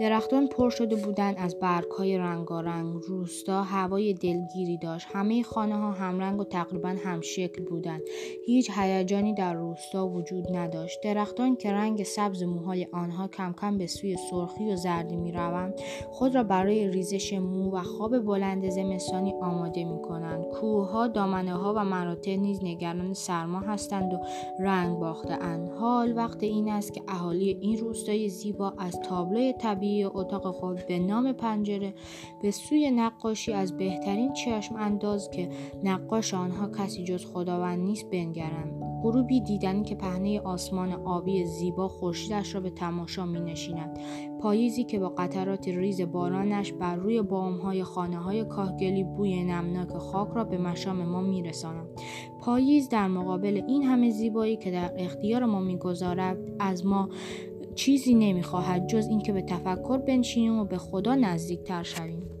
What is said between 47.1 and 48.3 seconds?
بامهای خانه